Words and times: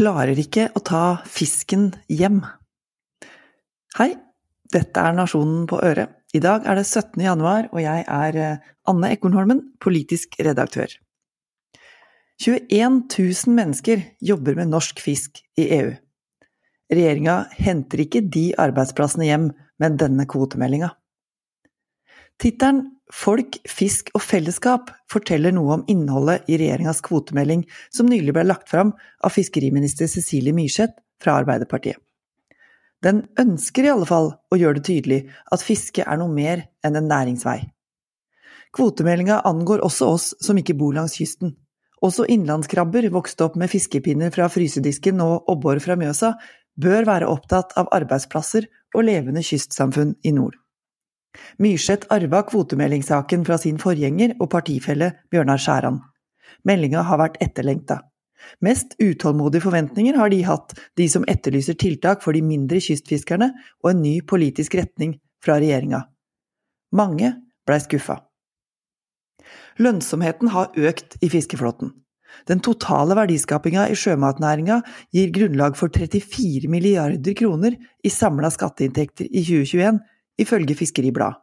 klarer 0.00 0.38
ikke 0.40 0.70
å 0.72 0.80
ta 0.80 1.20
fisken 1.28 1.90
hjem. 2.08 2.40
Hei, 3.98 4.14
dette 4.72 5.02
er 5.02 5.16
Nasjonen 5.16 5.66
på 5.68 5.80
øret. 5.84 6.16
I 6.32 6.40
dag 6.40 6.64
er 6.68 6.78
det 6.78 6.86
17. 6.86 7.18
januar, 7.24 7.66
og 7.74 7.82
jeg 7.82 8.04
er 8.06 8.36
eh, 8.38 8.68
Anne 8.88 9.10
Ekornholmen, 9.12 9.64
politisk 9.82 10.38
redaktør. 10.40 10.92
21 12.40 13.02
000 13.10 13.56
mennesker 13.58 14.04
jobber 14.24 14.56
med 14.56 14.70
norsk 14.70 15.02
fisk 15.02 15.42
i 15.60 15.66
EU. 15.80 15.90
Regjeringa 16.90 17.34
henter 17.58 18.04
ikke 18.06 18.22
de 18.24 18.46
arbeidsplassene 18.62 19.26
hjem 19.28 19.50
med 19.82 19.98
denne 20.00 20.24
kvotemeldinga. 20.30 20.94
Tittelen 22.40 22.86
Folk, 23.10 23.56
fisk 23.66 24.12
og 24.14 24.22
fellesskap 24.22 24.92
forteller 25.10 25.54
noe 25.54 25.80
om 25.80 25.82
innholdet 25.90 26.46
i 26.46 26.58
regjeringas 26.60 27.02
kvotemelding 27.02 27.64
som 27.90 28.06
nylig 28.06 28.34
ble 28.36 28.44
lagt 28.46 28.70
fram 28.70 28.92
av 29.26 29.34
fiskeriminister 29.34 30.10
Cecilie 30.10 30.54
Myrseth 30.54 30.94
fra 31.22 31.40
Arbeiderpartiet. 31.40 31.98
Den 33.02 33.24
ønsker 33.40 33.86
i 33.86 33.90
alle 33.90 34.06
fall 34.06 34.34
å 34.52 34.58
gjøre 34.60 34.78
det 34.78 34.86
tydelig 34.86 35.20
at 35.50 35.64
fiske 35.64 36.04
er 36.04 36.20
noe 36.20 36.30
mer 36.30 36.66
enn 36.84 36.98
en 37.00 37.08
næringsvei. 37.10 37.58
Kvotemeldinga 38.76 39.40
angår 39.48 39.82
også 39.82 40.10
oss 40.14 40.30
som 40.44 40.58
ikke 40.60 40.76
bor 40.78 40.94
langs 40.94 41.16
kysten. 41.18 41.56
Også 42.04 42.28
innlandskrabber 42.30 43.08
vokste 43.12 43.48
opp 43.48 43.56
med 43.60 43.72
fiskepinner 43.72 44.30
fra 44.32 44.46
frysedisken 44.52 45.20
og 45.24 45.48
abbor 45.50 45.80
fra 45.82 45.96
Mjøsa 45.98 46.34
bør 46.80 47.08
være 47.08 47.28
opptatt 47.28 47.74
av 47.80 47.90
arbeidsplasser 47.96 48.68
og 48.94 49.06
levende 49.08 49.42
kystsamfunn 49.44 50.14
i 50.22 50.32
nord. 50.36 50.54
Myrseth 51.62 52.08
arva 52.10 52.42
kvotemeldingssaken 52.48 53.44
fra 53.46 53.58
sin 53.60 53.78
forgjenger 53.78 54.36
og 54.40 54.50
partifelle 54.54 55.12
Bjørnar 55.30 55.60
Skjæran. 55.62 56.00
Meldinga 56.66 57.04
har 57.06 57.20
vært 57.20 57.38
etterlengta. 57.44 58.00
Mest 58.64 58.96
utålmodige 59.00 59.64
forventninger 59.66 60.16
har 60.16 60.32
de 60.32 60.40
hatt, 60.46 60.74
de 60.96 61.06
som 61.12 61.26
etterlyser 61.28 61.76
tiltak 61.80 62.24
for 62.24 62.36
de 62.36 62.42
mindre 62.44 62.80
kystfiskerne 62.82 63.52
og 63.84 63.92
en 63.92 64.02
ny 64.02 64.16
politisk 64.26 64.74
retning 64.80 65.18
fra 65.44 65.58
regjeringa. 65.60 66.02
Mange 66.96 67.34
blei 67.68 67.78
skuffa. 67.84 68.18
Lønnsomheten 69.80 70.50
har 70.52 70.72
økt 70.76 71.16
i 71.24 71.30
fiskeflåten. 71.32 71.92
Den 72.46 72.60
totale 72.62 73.16
verdiskapinga 73.18 73.88
i 73.90 73.96
sjømatnæringa 73.98 74.80
gir 75.14 75.32
grunnlag 75.34 75.76
for 75.78 75.92
34 75.92 76.70
milliarder 76.70 77.36
kroner 77.36 77.76
i 78.04 78.12
samla 78.12 78.50
skatteinntekter 78.54 79.26
i 79.26 79.42
2021, 79.46 79.98
ifølge 80.40 80.76
Fiskeribladet. 80.78 81.40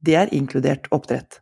Det 0.00 0.16
er 0.16 0.32
inkludert 0.32 0.88
oppdrett. 0.96 1.40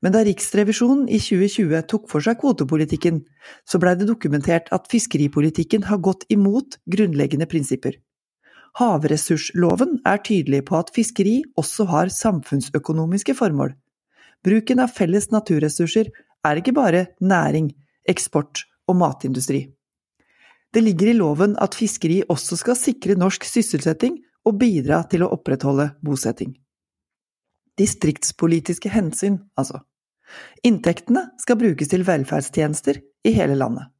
Men 0.00 0.14
da 0.14 0.22
Riksrevisjonen 0.24 1.08
i 1.12 1.18
2020 1.20 1.82
tok 1.90 2.06
for 2.10 2.24
seg 2.24 2.38
kvotepolitikken, 2.40 3.22
så 3.68 3.80
blei 3.80 3.94
det 3.98 4.08
dokumentert 4.08 4.70
at 4.74 4.88
fiskeripolitikken 4.90 5.86
har 5.90 6.00
gått 6.04 6.24
imot 6.32 6.78
grunnleggende 6.90 7.48
prinsipper. 7.50 7.98
Havressursloven 8.78 9.98
er 10.06 10.22
tydelig 10.22 10.62
på 10.68 10.78
at 10.78 10.92
fiskeri 10.94 11.40
også 11.58 11.88
har 11.90 12.12
samfunnsøkonomiske 12.14 13.34
formål. 13.38 13.74
Bruken 14.46 14.80
av 14.80 14.94
felles 14.94 15.28
naturressurser 15.34 16.10
er 16.46 16.60
ikke 16.60 16.76
bare 16.76 17.06
næring, 17.20 17.72
eksport 18.08 18.64
og 18.88 18.96
matindustri. 19.02 19.66
Det 20.70 20.82
ligger 20.84 21.10
i 21.10 21.18
loven 21.18 21.56
at 21.58 21.74
fiskeri 21.74 22.20
også 22.30 22.56
skal 22.60 22.78
sikre 22.78 23.18
norsk 23.18 23.44
sysselsetting 23.44 24.20
og 24.46 24.58
bidra 24.60 25.02
til 25.10 25.24
å 25.24 25.30
opprettholde 25.34 25.90
bosetting. 26.04 26.54
Distriktspolitiske 27.80 28.90
hensyn, 28.92 29.38
altså. 29.56 29.82
Inntektene 30.66 31.30
skal 31.42 31.58
brukes 31.60 31.90
til 31.90 32.04
velferdstjenester 32.06 33.00
i 33.26 33.32
hele 33.34 33.56
landet. 33.58 33.90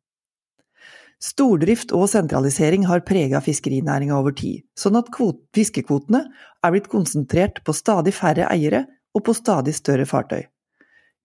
Stordrift 1.20 1.90
og 1.92 2.06
sentralisering 2.08 2.86
har 2.88 3.02
prega 3.04 3.42
fiskerinæringa 3.44 4.16
over 4.16 4.32
tid, 4.36 4.62
sånn 4.78 4.96
at 4.96 5.10
fiskekvotene 5.52 6.22
er 6.64 6.72
blitt 6.72 6.88
konsentrert 6.88 7.60
på 7.64 7.74
stadig 7.76 8.14
færre 8.16 8.46
eiere 8.48 8.86
og 9.12 9.26
på 9.26 9.34
stadig 9.36 9.74
større 9.76 10.06
fartøy. 10.08 10.46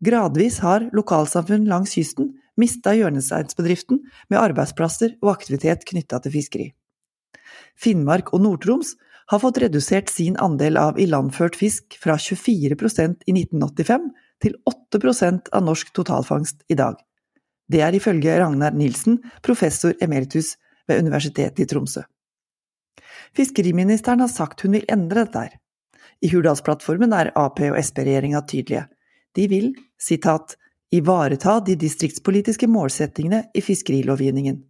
Gradvis 0.03 0.59
har 0.59 0.89
lokalsamfunn 0.91 1.69
langs 1.69 1.95
kysten 1.95 2.33
mista 2.59 2.93
hjørnesteinsbedriften 2.95 4.01
med 4.31 4.39
arbeidsplasser 4.39 5.15
og 5.23 5.31
aktivitet 5.35 5.85
knytta 5.87 6.19
til 6.23 6.35
fiskeri. 6.35 6.67
Finnmark 7.79 8.33
og 8.33 8.43
Nord-Troms 8.43 8.95
har 9.25 9.39
fått 9.39 9.57
redusert 9.57 10.09
sin 10.09 10.37
andel 10.37 10.77
av 10.77 10.99
ilandført 10.99 11.55
fisk 11.55 11.97
fra 12.01 12.17
24% 12.17 13.25
i 13.25 13.33
1985 13.33 14.09
til 14.43 14.57
8% 14.69 15.49
av 15.51 15.63
norsk 15.65 15.93
totalfangst 15.97 16.65
i 16.69 16.77
dag. 16.77 16.99
Det 17.71 17.81
er 17.81 17.97
ifølge 17.97 18.37
Ragnar 18.39 18.75
Nilsen, 18.77 19.17
professor 19.41 19.95
emeritus 20.01 20.53
ved 20.87 21.01
Universitetet 21.01 21.63
i 21.63 21.69
Tromsø. 21.69 22.03
Fiskeriministeren 23.35 24.21
har 24.21 24.29
sagt 24.31 24.61
hun 24.61 24.77
vil 24.77 24.85
endre 24.91 25.25
dette. 25.25 25.57
I 26.21 26.29
Hurdalsplattformen 26.31 27.13
er 27.13 27.33
Ap- 27.35 27.59
og 27.65 27.79
Sp-regjeringa 27.81 28.45
tydelige. 28.47 28.85
De 29.35 29.47
vil, 29.51 29.73
sitat, 29.99 30.55
ivareta 30.93 31.57
de 31.65 31.75
distriktspolitiske 31.75 32.69
målsettingene 32.71 33.49
i 33.53 33.63
fiskerilovgivningen. 33.65 34.61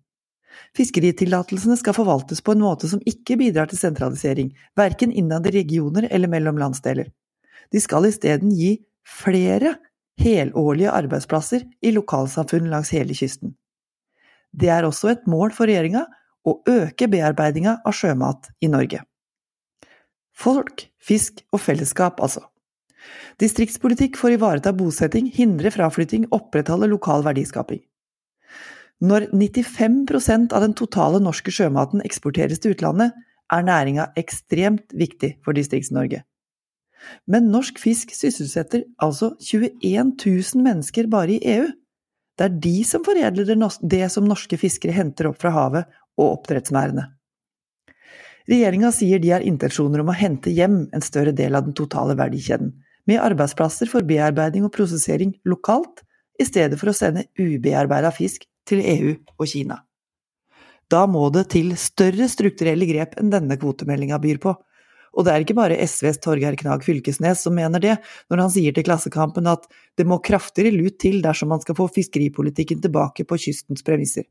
Fiskeritillatelsene 0.78 1.78
skal 1.80 1.96
forvaltes 1.98 2.42
på 2.46 2.56
en 2.56 2.64
måte 2.64 2.90
som 2.92 3.02
ikke 3.08 3.38
bidrar 3.42 3.70
til 3.72 3.80
sentralisering, 3.80 4.52
verken 4.78 5.12
innad 5.12 5.48
i 5.50 5.56
regioner 5.58 6.08
eller 6.12 6.32
mellom 6.32 6.60
landsdeler. 6.62 7.12
De 7.72 7.82
skal 7.82 8.08
isteden 8.10 8.54
gi 8.56 8.78
flere 9.06 9.76
helårlige 10.22 10.94
arbeidsplasser 10.96 11.66
i 11.82 11.94
lokalsamfunn 11.96 12.70
langs 12.72 12.94
hele 12.96 13.16
kysten. 13.18 13.56
Det 14.56 14.72
er 14.72 14.88
også 14.88 15.12
et 15.12 15.26
mål 15.28 15.52
for 15.56 15.68
regjeringa 15.68 16.06
å 16.46 16.60
øke 16.70 17.10
bearbeidinga 17.12 17.80
av 17.84 17.96
sjømat 17.98 18.52
i 18.64 18.70
Norge. 18.72 19.02
Folk, 20.36 20.88
fisk 21.00 21.42
og 21.56 21.62
fellesskap, 21.64 22.22
altså. 22.24 22.44
Distriktspolitikk 23.42 24.18
for 24.20 24.32
å 24.32 24.38
ivareta 24.38 24.74
bosetting, 24.76 25.28
hindre 25.32 25.72
fraflytting, 25.72 26.28
opprettholde 26.36 26.90
lokal 26.92 27.24
verdiskaping. 27.26 27.82
Når 29.04 29.28
95% 29.36 30.54
av 30.56 30.64
den 30.64 30.76
totale 30.78 31.20
norske 31.20 31.52
sjømaten 31.52 32.04
eksporteres 32.06 32.62
til 32.64 32.76
utlandet, 32.76 33.12
er 33.52 33.66
næringa 33.66 34.08
ekstremt 34.18 34.96
viktig 34.96 35.36
for 35.46 35.58
Distrikts-Norge. 35.58 36.24
Men 37.30 37.52
norsk 37.54 37.78
fisk 37.78 38.16
sysselsetter 38.16 38.86
altså 39.04 39.36
21 39.44 40.16
000 40.24 40.64
mennesker 40.66 41.10
bare 41.12 41.36
i 41.36 41.42
EU. 41.58 41.68
Det 42.36 42.48
er 42.48 42.56
de 42.64 42.78
som 42.88 43.04
foredler 43.06 43.52
det 43.82 44.08
som 44.12 44.26
norske 44.28 44.58
fiskere 44.60 44.96
henter 44.96 45.30
opp 45.30 45.38
fra 45.44 45.54
havet 45.54 45.92
og 46.18 46.40
oppdrettsmerdene. 46.40 47.12
Regjeringa 48.50 48.92
sier 48.94 49.22
de 49.22 49.32
har 49.34 49.46
intensjoner 49.46 50.02
om 50.04 50.10
å 50.14 50.18
hente 50.18 50.54
hjem 50.54 50.84
en 50.94 51.06
større 51.06 51.34
del 51.36 51.56
av 51.58 51.66
den 51.66 51.78
totale 51.78 52.16
verdikjeden, 52.18 52.74
med 53.06 53.22
arbeidsplasser 53.22 53.90
for 53.90 54.06
bearbeiding 54.06 54.66
og 54.66 54.74
prosessering 54.74 55.34
lokalt, 55.46 56.04
i 56.42 56.46
stedet 56.46 56.78
for 56.78 56.92
å 56.92 56.98
sende 56.98 57.28
ubearbeida 57.40 58.12
fisk 58.14 58.44
til 58.68 58.82
EU 58.82 59.16
og 59.38 59.50
Kina. 59.50 59.82
Da 60.92 61.06
må 61.10 61.28
det 61.34 61.48
til 61.56 61.74
større 61.82 62.28
strukturelle 62.30 62.86
grep 62.90 63.18
enn 63.20 63.32
denne 63.34 63.58
kvotemeldinga 63.58 64.20
byr 64.22 64.42
på. 64.42 64.54
Og 65.16 65.26
det 65.26 65.32
er 65.32 65.46
ikke 65.46 65.56
bare 65.58 65.80
SVs 65.80 66.20
Torgeir 66.22 66.58
Knag 66.60 66.84
Fylkesnes 66.84 67.42
som 67.46 67.56
mener 67.56 67.82
det, 67.82 67.96
når 68.30 68.42
han 68.44 68.52
sier 68.52 68.76
til 68.76 68.86
Klassekampen 68.86 69.48
at 69.48 69.66
det 69.98 70.06
må 70.08 70.20
kraftigere 70.20 70.76
lut 70.76 71.00
til 71.02 71.22
dersom 71.24 71.54
man 71.56 71.64
skal 71.64 71.78
få 71.78 71.88
fiskeripolitikken 71.96 72.84
tilbake 72.84 73.26
på 73.26 73.40
kystens 73.40 73.86
premisser. 73.86 74.28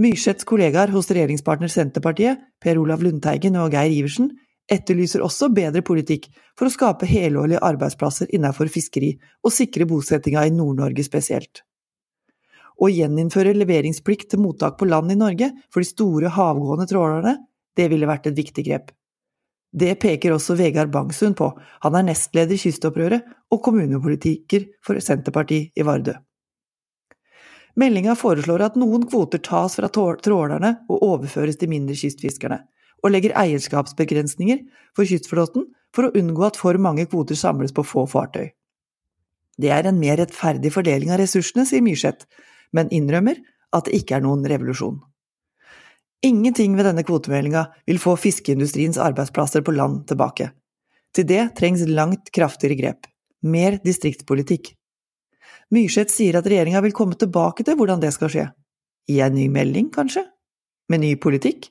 Myrseths 0.00 0.48
kollegaer 0.48 0.88
hos 0.94 1.10
regjeringspartner 1.12 1.68
Senterpartiet, 1.68 2.40
Per 2.62 2.78
Olav 2.80 3.02
Lundteigen 3.04 3.58
og 3.60 3.74
Geir 3.74 3.92
Iversen, 3.92 4.30
etterlyser 4.70 5.20
også 5.20 5.50
bedre 5.52 5.82
politikk 5.84 6.30
for 6.56 6.68
å 6.68 6.72
skape 6.72 7.08
helårlige 7.10 7.60
arbeidsplasser 7.66 8.30
innenfor 8.32 8.70
fiskeri 8.72 9.16
og 9.44 9.52
sikre 9.52 9.84
bosettinga 9.90 10.46
i 10.46 10.54
Nord-Norge 10.54 11.04
spesielt. 11.04 11.64
Å 12.80 12.88
gjeninnføre 12.88 13.52
leveringsplikt 13.56 14.30
til 14.32 14.40
mottak 14.40 14.78
på 14.80 14.88
land 14.88 15.12
i 15.12 15.18
Norge 15.20 15.50
for 15.68 15.84
de 15.84 15.90
store 15.90 16.32
havgående 16.32 16.88
trålerne, 16.88 17.36
det 17.76 17.90
ville 17.92 18.08
vært 18.08 18.30
et 18.30 18.38
viktig 18.38 18.64
grep. 18.66 18.88
Det 19.70 19.92
peker 20.02 20.32
også 20.34 20.56
Vegard 20.58 20.90
Bangsund 20.90 21.36
på, 21.38 21.52
han 21.84 21.98
er 21.98 22.08
nestleder 22.08 22.56
i 22.56 22.58
Kystopprøret 22.58 23.28
og 23.52 23.62
kommunepolitiker 23.62 24.66
for 24.86 24.98
Senterpartiet 25.04 25.76
i 25.78 25.86
Vardø. 25.86 26.16
Meldinga 27.78 28.16
foreslår 28.18 28.64
at 28.66 28.78
noen 28.80 29.04
kvoter 29.06 29.38
tas 29.46 29.76
fra 29.78 29.88
trålerne 29.92 30.72
og 30.90 31.04
overføres 31.06 31.60
til 31.60 31.70
mindre 31.70 31.94
kystfiskerne, 31.94 32.58
og 33.00 33.12
legger 33.14 33.36
eierskapsbegrensninger 33.38 34.64
for 34.96 35.06
kystflåten 35.08 35.68
for 35.94 36.08
å 36.08 36.14
unngå 36.18 36.48
at 36.48 36.58
for 36.58 36.76
mange 36.82 37.06
kvoter 37.06 37.38
samles 37.38 37.72
på 37.76 37.86
få 37.86 38.08
fartøy. 38.10 38.50
Det 39.60 39.70
er 39.70 39.86
en 39.86 40.00
mer 40.00 40.18
rettferdig 40.18 40.72
fordeling 40.72 41.12
av 41.12 41.20
ressursene, 41.20 41.66
sier 41.68 41.84
Myrseth, 41.84 42.26
men 42.76 42.90
innrømmer 42.94 43.40
at 43.76 43.86
det 43.86 44.00
ikke 44.00 44.18
er 44.18 44.24
noen 44.24 44.44
revolusjon. 44.48 44.98
Ingenting 46.26 46.74
ved 46.76 46.84
denne 46.84 47.04
kvotemeldinga 47.06 47.64
vil 47.88 48.00
få 48.02 48.16
fiskeindustriens 48.20 48.98
arbeidsplasser 49.00 49.64
på 49.64 49.72
land 49.72 50.02
tilbake. 50.10 50.50
Til 51.16 51.26
det 51.26 51.54
trengs 51.58 51.86
langt 51.88 52.28
kraftigere 52.34 52.76
grep, 52.76 53.08
mer 53.42 53.78
distriktspolitikk. 53.84 54.74
Myrseth 55.72 56.12
sier 56.12 56.36
at 56.38 56.46
regjeringa 56.50 56.82
vil 56.84 56.94
komme 56.94 57.16
tilbake 57.18 57.64
til 57.64 57.78
hvordan 57.78 58.02
det 58.02 58.12
skal 58.14 58.32
skje. 58.32 58.46
I 59.10 59.22
en 59.24 59.36
ny 59.38 59.48
melding, 59.50 59.88
kanskje? 59.94 60.26
Med 60.90 61.02
ny 61.02 61.14
politikk? 61.22 61.70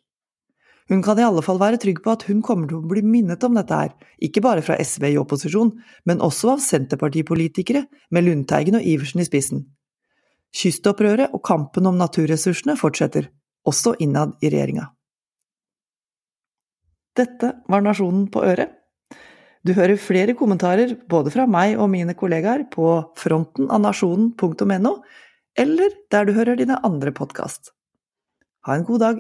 Hun 0.90 1.04
kan 1.06 1.20
i 1.22 1.26
alle 1.28 1.44
fall 1.46 1.60
være 1.62 1.78
trygg 1.78 2.00
på 2.02 2.16
at 2.16 2.24
hun 2.26 2.40
kommer 2.42 2.66
til 2.68 2.80
å 2.80 2.90
bli 2.90 3.04
minnet 3.06 3.44
om 3.46 3.54
dette 3.54 3.76
her, 3.78 3.92
ikke 4.26 4.42
bare 4.42 4.64
fra 4.66 4.80
SV 4.82 5.12
i 5.12 5.20
opposisjon, 5.22 5.76
men 6.10 6.24
også 6.26 6.56
av 6.56 6.64
Senterpartipolitikere, 6.66 7.84
med 8.10 8.26
Lundteigen 8.26 8.80
og 8.80 8.88
Iversen 8.88 9.22
i 9.22 9.28
spissen. 9.28 9.68
Kystopprøret 10.56 11.36
og 11.36 11.44
kampen 11.46 11.86
om 11.90 11.98
naturressursene 12.00 12.76
fortsetter, 12.80 13.30
også 13.70 13.96
innad 14.02 14.36
i 14.42 14.50
regjeringa. 14.50 14.90
Dette 17.20 17.54
var 17.70 17.84
Nasjonen 17.84 18.28
på 18.32 18.44
øret. 18.48 18.76
Du 19.68 19.74
hører 19.76 20.00
flere 20.00 20.34
kommentarer 20.40 20.94
både 21.12 21.34
fra 21.34 21.46
meg 21.50 21.76
og 21.78 21.90
mine 21.92 22.16
kollegaer 22.18 22.64
på 22.72 22.94
frontenavnasjonen.no, 23.20 24.94
eller 25.60 25.98
der 26.14 26.26
du 26.26 26.34
hører 26.38 26.56
dine 26.60 26.80
andre 26.88 27.12
podkast. 27.12 27.74
Ha 28.66 28.80
en 28.80 28.88
god 28.88 29.04
dag! 29.04 29.20